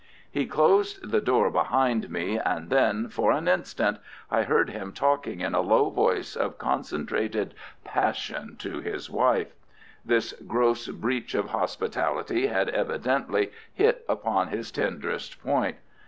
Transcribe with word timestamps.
He 0.31 0.47
closed 0.47 1.11
the 1.11 1.21
door 1.21 1.51
behind 1.51 2.09
me, 2.09 2.39
and 2.39 2.71
then, 2.71 3.07
for 3.07 3.31
an 3.31 3.47
instant, 3.47 3.99
I 4.31 4.41
heard 4.41 4.71
him 4.71 4.93
talking 4.93 5.41
in 5.41 5.53
a 5.53 5.61
low 5.61 5.91
voice 5.91 6.35
of 6.35 6.57
concentrated 6.57 7.53
passion 7.83 8.55
to 8.61 8.79
his 8.79 9.11
wife. 9.11 9.53
This 10.03 10.33
gross 10.47 10.87
breach 10.87 11.35
of 11.35 11.49
hospitality 11.51 12.47
had 12.47 12.69
evidently 12.69 13.51
hit 13.71 14.03
upon 14.09 14.47
his 14.47 14.71
tenderest 14.71 15.39
point. 15.43 15.77